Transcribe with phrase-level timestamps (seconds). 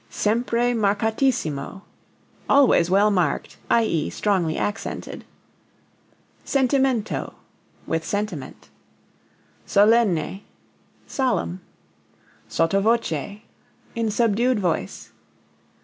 [0.09, 1.83] Sempre marcatissimo
[2.49, 5.23] always well marked, i.e., strongly accented.
[6.43, 7.35] Sentimento
[7.85, 8.69] with sentiment.
[9.67, 10.41] Solenne
[11.05, 11.61] solemn.
[12.49, 13.41] Sotto voce
[13.93, 15.11] in subdued voice.